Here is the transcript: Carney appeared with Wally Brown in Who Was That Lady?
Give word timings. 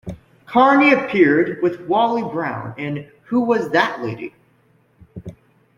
Carney 0.47 0.91
appeared 0.93 1.61
with 1.61 1.81
Wally 1.81 2.23
Brown 2.23 2.73
in 2.79 3.11
Who 3.25 3.41
Was 3.41 3.69
That 3.69 4.01
Lady? 4.01 4.33